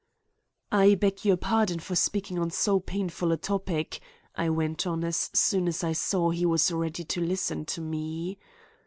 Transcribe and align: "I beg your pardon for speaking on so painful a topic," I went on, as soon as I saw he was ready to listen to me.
"I 0.71 0.95
beg 0.95 1.25
your 1.25 1.37
pardon 1.37 1.77
for 1.77 1.95
speaking 1.95 2.39
on 2.39 2.49
so 2.49 2.79
painful 2.79 3.31
a 3.31 3.37
topic," 3.37 3.99
I 4.35 4.49
went 4.49 4.87
on, 4.87 5.03
as 5.03 5.29
soon 5.33 5.67
as 5.67 5.83
I 5.83 5.93
saw 5.93 6.31
he 6.31 6.43
was 6.47 6.71
ready 6.71 7.03
to 7.03 7.21
listen 7.21 7.65
to 7.65 7.81
me. 7.81 8.39